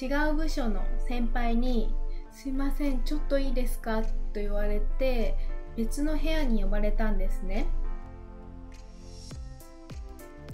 [0.00, 1.94] 違う部署の先輩に
[2.30, 5.34] 「すいませんちょっといいですか?」と言われて
[5.76, 7.66] 別の部屋に呼ばれたんですね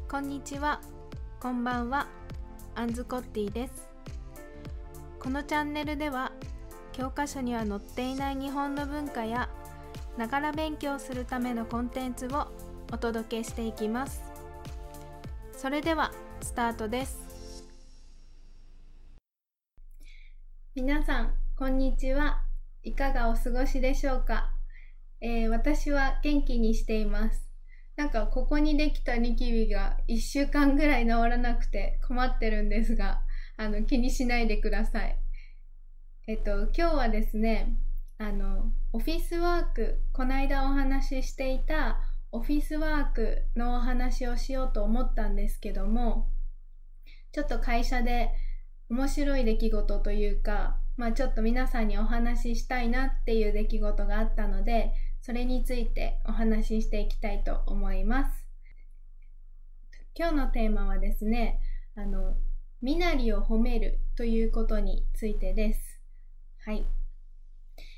[0.08, 0.78] こんにちは。
[1.40, 2.06] こんばんは。
[2.74, 3.88] アンズコッティです。
[5.18, 6.32] このチャンネルでは
[6.92, 9.48] 教科書には載っていない日本の文化や
[10.18, 12.48] ながら勉強するためのコンテンツを
[12.92, 14.22] お届けしていきます。
[15.56, 16.12] それでは
[16.42, 17.21] スタートです。
[20.74, 22.40] 皆さんこんにちは。
[22.82, 24.52] いかがお過ごしでしょうか、
[25.20, 27.46] えー、私は元気にしています。
[27.94, 33.20] なんかここにできたニキビが1週間ぐらい治らなくて困ってるんですが
[33.58, 35.18] あの気にしないでください。
[36.26, 37.76] えっと今日はですね
[38.16, 42.00] あのオフィスワークこの間お話ししていた
[42.30, 46.30] オフィスワークのお話をしようと思ったんですけども
[47.30, 48.30] ちょっと会社で
[48.90, 58.46] 面白い出来事というか、まあ、ちょっと皆さんにお話ししたいなっていう出来事があったのでそれについてお話ししていきたいと思います
[60.14, 61.60] 今日のテーマはですね
[61.96, 62.34] あの
[62.80, 66.00] 身なりを褒めるということについてです
[66.64, 66.84] はい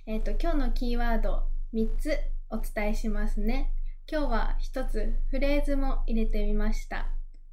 [0.07, 2.19] えっ、ー、と、今日のキーワード3つ
[2.51, 3.73] お伝えしますね。
[4.07, 7.09] 今日は1つフレーズも入れてみました。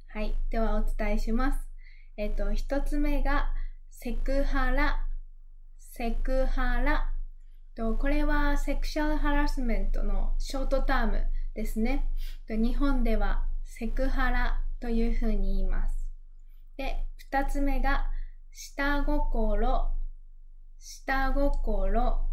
[0.08, 0.34] はい。
[0.50, 1.71] ではお伝えします。
[2.22, 3.52] えっ、と、1つ目が
[3.90, 5.04] セクハラ。
[5.80, 7.12] セクハラ。
[7.74, 11.24] とこれはセクシャルハラスメントのショートターム
[11.56, 12.06] ですね。
[12.46, 16.06] と日本ではセクハラというふうに言います。
[16.76, 18.08] で、2つ目が
[18.52, 19.90] 下心。
[20.78, 22.28] 下心。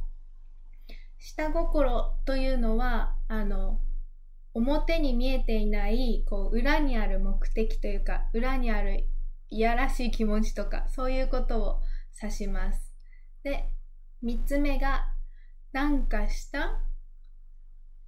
[1.17, 3.79] 下心というのはあの
[4.53, 9.05] 表に見えていないこう裏にある目的というか裏にある
[9.51, 11.81] いやらしい気持ちとかそういうことを
[12.21, 12.93] 指します。
[13.43, 13.69] で
[14.23, 15.07] 3つ目が
[15.71, 16.81] なんかした？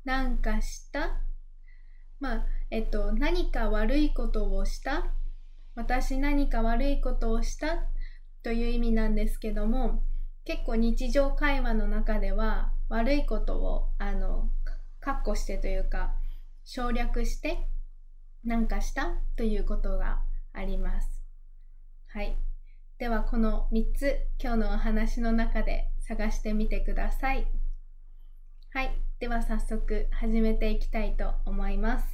[0.03, 1.22] なんかした？
[2.19, 5.13] まあえっと何か悪いことをした？
[5.75, 7.85] 私何か悪いことをした？
[8.44, 10.03] という意味なんですけども
[10.44, 14.50] 結構日常会話の中では悪いことをあの
[15.01, 16.16] 括弧してというか
[16.63, 17.69] 省略して
[18.44, 19.22] 何かした？
[19.38, 20.22] ということが
[20.53, 21.21] あります。
[22.14, 22.36] はい。
[22.98, 27.48] ではこの3つ今日のお話の中で探してみてください。
[28.74, 28.92] はい。
[29.22, 32.06] では早速始めていきたいと思います。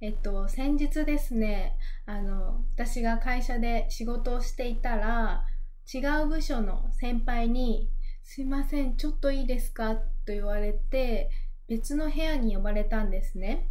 [0.00, 1.76] えっと、先日ですね、
[2.06, 5.46] あの、私が会社で仕事をしていたら、
[5.94, 7.88] 違う部署の先輩に
[8.24, 9.94] すいません、ちょっといいですか？
[9.94, 11.30] と言われて、
[11.68, 13.68] 別の部屋に呼ばれたんですね。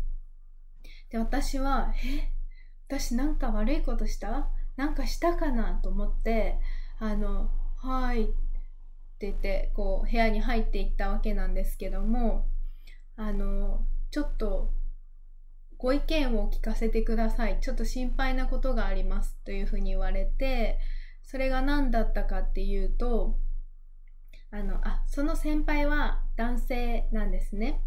[1.09, 2.31] で、私は、え？
[2.87, 4.49] 私なんか悪いことした？
[4.75, 6.59] なんかしたかなと思って、
[6.99, 8.33] あの、はいって
[9.21, 12.47] 言って、こう、部屋に入っていったわけなんですけども、
[13.15, 14.73] あの、ちょっと、
[15.77, 17.59] ご意見を聞かせてください。
[17.59, 19.35] ちょっと心配なことがあります。
[19.45, 20.79] というふうに言われて、
[21.23, 23.39] それが何だったかっていうと、
[24.51, 27.81] あの、あ、その先輩は男性なんですね。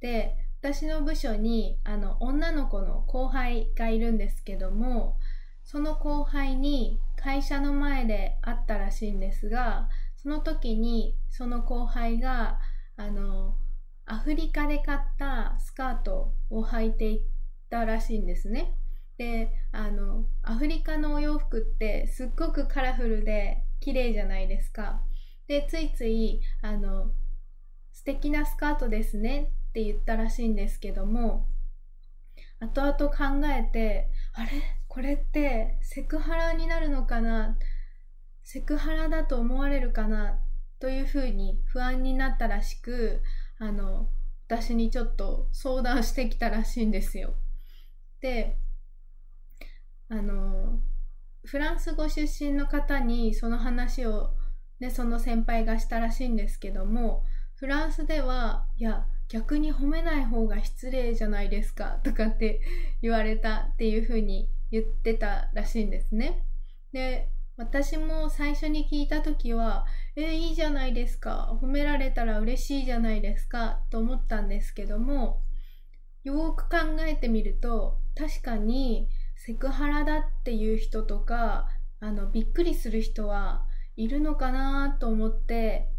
[0.00, 5.18] で、私の部署に、あの、女の子の後輩がいるんですけども、
[5.64, 12.60] その後輩に会社の前で会ったらしいんですが、その時にその後輩が、
[12.96, 13.56] あの、
[14.06, 17.22] アフリカで買ったスカートを履いていっ
[17.70, 18.74] たらしいんですね。
[19.18, 25.02] で、あの、アフリカのお洋服ってすっごくカラフルで綺麗じゃないですか。
[25.46, 27.10] でついついあの
[27.92, 31.46] 素敵なスカートですねって言ったらしいんですけども
[32.60, 34.50] 後々考えてあれ？
[34.94, 37.58] これってセクハラになるのかな？
[38.44, 40.38] セクハラだと思われるかな？
[40.78, 43.20] というふうに不安になったらしく
[43.58, 44.08] あの
[44.46, 47.34] 私にちょっと相談してきたらしいんですよ。
[48.20, 48.56] で
[50.08, 50.78] あの
[51.44, 54.30] フランス語出身の方にその話を
[54.78, 57.24] でその先輩がしたらしいんですけども
[57.56, 62.60] フランスではいや逆に褒めない方が失礼じゃないですかとかって
[63.02, 66.44] 言われたっていう風に言ってたらしいんですね。
[66.92, 75.42] で私も最初に聞いた時は「えいいじゃないですか褒められたら嬉しいじゃないですか」と思ったんですけども
[76.24, 81.68] よく考えてみると確かにセクハラだっていう人とか
[82.00, 83.66] あのびっくりする人は
[83.96, 85.90] いるのかなと思って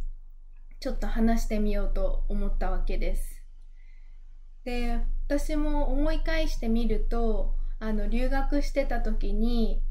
[0.80, 3.42] ちょっと話してみようと思ったわけです。
[4.64, 9.82] で私も思い返してみるとあの留学してた時に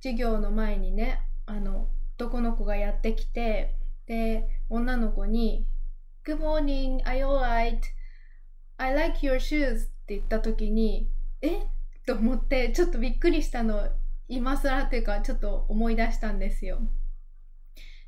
[0.00, 3.74] 授業の前にねあの男の子がやってきて
[4.06, 5.66] で女の子に
[6.24, 7.80] 「Good morning, are you alright?
[8.78, 11.10] I like your shoes」って言った時に
[11.42, 11.58] 「え？
[11.58, 11.66] っ
[12.06, 13.88] と思ってちょっとびっくりしたの
[14.28, 16.80] 今更っていうかちょっと思い出したんですよ。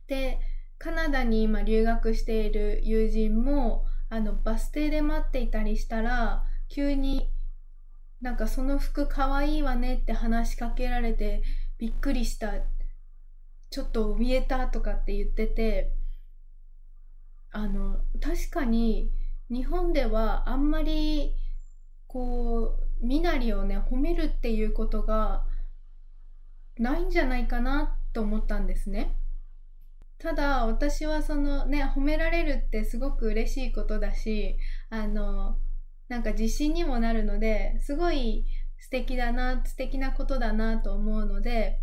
[0.07, 0.39] で
[0.79, 7.31] カナダに今留学している友人もあのバス停で待っていたりしたら急に
[8.21, 11.43] なんかその服かわいいわねって話しかけられて
[11.79, 12.53] びっくりした
[13.71, 15.93] ちょっと見えたとかって言ってて
[17.51, 19.13] あの確かに
[19.51, 21.35] 日本ではあんまり
[22.07, 25.47] こう身なりをね褒めるっていうことが
[26.79, 29.15] ないんじゃないかなと思ったんですね。
[30.19, 34.59] ただ私はそのね褒められるってすごく嬉しいことだし
[34.91, 35.59] あの
[36.09, 38.47] なんか自信にもなるのですごい
[38.79, 41.81] 素敵だな素敵なことだなと思うので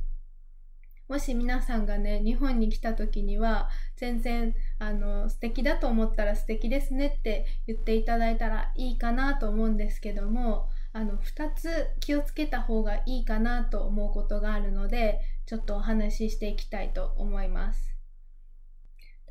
[1.08, 17.96] もし皆さんがね日本に来た時には全然あの素敵だと思ったら素敵ですねって言っていただいたらいいかなと思うんですけどもあの2つ気をつけた方がいいかなと思うことがあるのでちょっとお話ししていきたいと思います。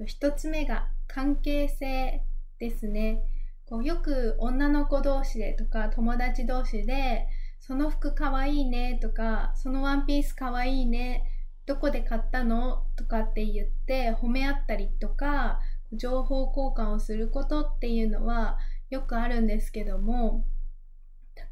[0.01, 2.23] 1つ目が関係性
[2.59, 3.23] ですね。
[3.67, 7.27] こうよく女の子同士でとか友達同士で
[7.61, 11.25] その服かわいいねとかそのワンピースかわいいね
[11.67, 15.61] どこで買ったのとかって言って褒め合ったりとか
[15.93, 18.59] 情報交換をすることっていうのは
[18.91, 20.45] よくあるんですけども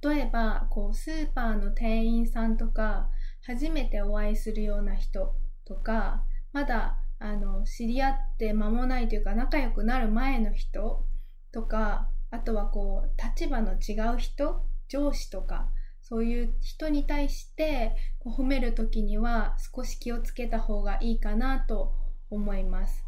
[0.03, 3.09] 例えばこうスーパーの店員さんとか
[3.47, 6.23] 初めてお会いするような人とか
[6.53, 11.05] まだあの知り合って間もないというか仲良くなる前の人
[11.53, 15.69] とかあとはこう立場の違う人上司とか
[16.01, 17.95] そういう人に対して
[18.25, 21.93] 褒める時には少し気をつけた方がいいかなと
[22.31, 23.05] 思います。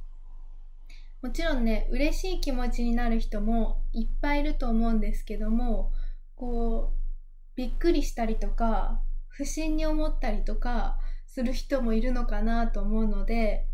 [1.23, 5.91] もちろんね嬉しい気持ちになる人もいっぱいいると思うんですけども
[6.37, 13.67] こうびっくりしたりとか不審に思ったりとかする人もいるのかなと思うので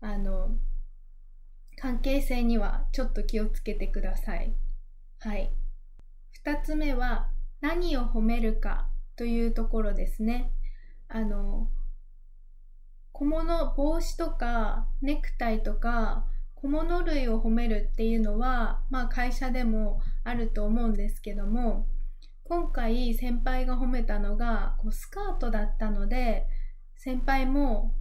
[0.00, 0.50] あの
[1.76, 4.54] 関係性にはちょっと気をつけてください。
[5.20, 5.52] はい。
[6.44, 7.28] 2つ目は
[7.60, 10.52] 何を褒めるかというところですね。
[11.08, 11.70] あの
[13.12, 21.86] 小物帽子とかネクタイとか小物類を褒めるっていうのは、まあ、会社でもあると思うんですけども
[22.44, 26.46] 今回先輩が褒めたのがこうスカートだったので
[26.96, 27.94] 先輩も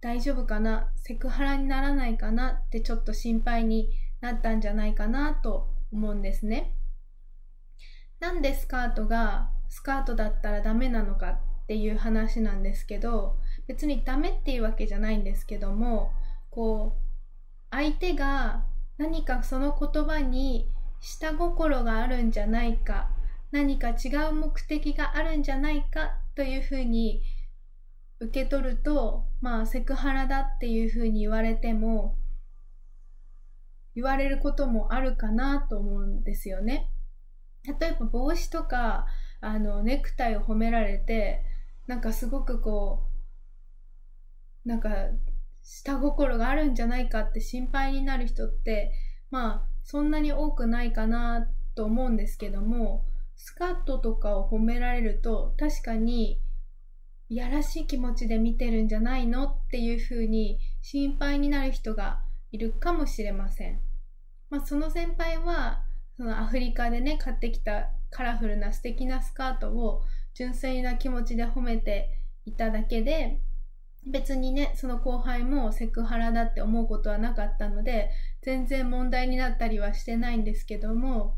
[0.00, 0.92] 大丈夫かな？
[0.96, 6.74] セクハラにならないかなってちょっと心配になったんじゃないかなと思うんですね。
[8.18, 16.12] なんでスカートがスカートだったらダメなのかっていう話なんですけど別にダメっていうわけじゃないんですけども
[16.50, 17.00] こう
[17.70, 18.64] 相手が
[18.98, 20.68] 何かその言葉に
[21.00, 23.08] 下心があるんじゃないか
[23.52, 27.22] 何か違う目的があるんじゃないかというふうに
[28.20, 32.18] 受け取ると、まあ、セクハラだっていうふうに言われても、
[33.94, 36.90] 言われることもあるかなと思うんですよね。
[37.80, 39.06] 例えば帽子とか、
[39.40, 41.42] あの、ネクタイを褒められて、
[41.86, 43.08] なんかすごくこ
[44.64, 44.90] う、なんか、
[45.62, 48.92] 下心があるんじゃないかって心配になる人って、
[49.30, 56.40] まあ、そんなに多くないかなと思うんですけども、スカートとかを褒められると、確かに
[57.30, 62.20] いやらしい気持ちで見てるんじゃないのっていうふうに心配になる人が
[62.50, 63.80] いるかもしれません。
[64.50, 65.84] まあ、その先輩は
[66.16, 70.02] そのアフリカでね買ってきたカラフルな素敵なスカートを
[70.34, 73.38] 純粋な気持ちで褒めていただけで
[74.04, 78.10] 別にねその後輩もセクハラだって思うことはなかったので
[78.42, 81.36] 全然問題になったりはしてないんですけども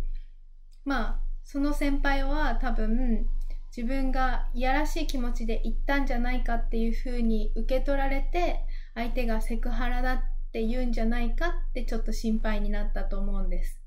[0.86, 3.28] まあその先輩は多分
[3.74, 10.20] 自分がいやらしい気持ちで言ったんじゃないかっていうふうに受け取られて相手がセクハラだっ
[10.52, 13.80] て言うんじゃないかってちょっと心配になったと思うんです。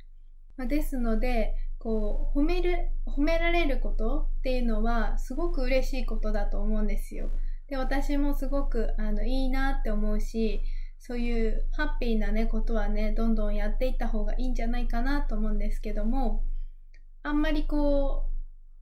[0.58, 7.30] まあ、ですのでこう褒める褒められることっていうのはすごく嬉しいことだと思うんですよ。
[7.68, 10.63] で私もすごくあのいいなって思うし
[10.98, 16.44] そういうハッピーなねことはねどんどんやっていった方がいいんじゃないかなと思うんですけども
[17.22, 18.32] あんまりこ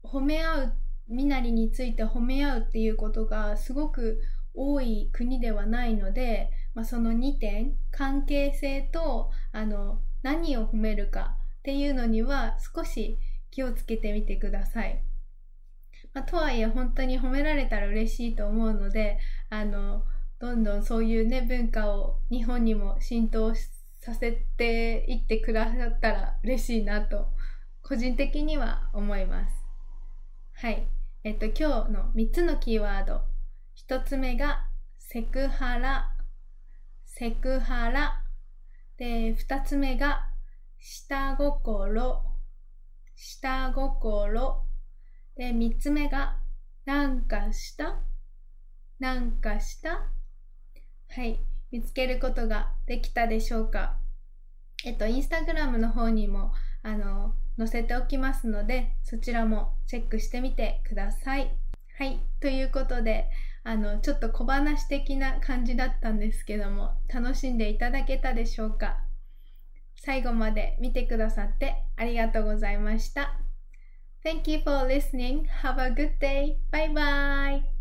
[0.02, 0.72] う褒め合う
[1.08, 4.20] 身なりについて褒め合うっていうことがすごく
[4.54, 13.18] 多い国ではないので、まあ、その2点関係性とあの何を褒めるかっていうのには少し
[13.50, 15.02] 気をつけてみてください。
[16.12, 19.18] まあ、とはいえ本当に褒められたら嬉しいと思うので
[19.50, 20.04] あの
[20.44, 23.54] どんどんそういうね、文化を日本にも浸透
[24.00, 27.28] させていってくださったら嬉しいなと、
[27.82, 29.54] 個人的には思います。
[30.52, 30.86] はい。
[31.26, 33.22] えっと、今日の3つのキーワード。
[33.88, 36.12] 1つ目が、セクハラ。
[37.06, 38.22] セクハラ。
[38.98, 40.28] で、2つ目が、
[40.78, 42.22] 下心。
[43.16, 44.66] 下心。
[45.34, 46.36] で、3つ目が、
[46.84, 48.02] なんかした？
[48.98, 50.12] なんかした？
[51.08, 51.40] はい。
[51.70, 53.96] 見つけることができたでしょうか？
[54.84, 56.52] えっと、インスタグラムの方にも、
[56.82, 61.50] あの、載せておきますので、そちらもチェックしてみてください。
[61.98, 62.20] はい。
[62.40, 63.30] ということで、
[63.62, 68.98] あの、ちょっと小話的な感じだったんですけども、楽しんでいただけたでしょうか？
[69.96, 73.38] 最後まで見てくださってありがとうございました。
[74.22, 75.46] Thank you for listening.
[75.62, 76.56] Have a good day.
[76.70, 77.73] Bye bye.